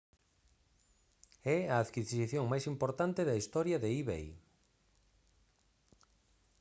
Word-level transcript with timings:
é 1.55 1.57
a 1.73 1.75
adquisición 1.85 2.43
máis 2.51 2.65
importante 2.73 3.21
da 3.25 3.37
historia 3.41 3.77
de 3.83 3.89
ebay 3.99 4.27